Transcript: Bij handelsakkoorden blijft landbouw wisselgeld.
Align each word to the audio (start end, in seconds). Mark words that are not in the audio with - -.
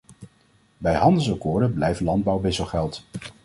Bij 0.77 0.95
handelsakkoorden 0.95 1.73
blijft 1.73 1.99
landbouw 1.99 2.41
wisselgeld. 2.41 3.03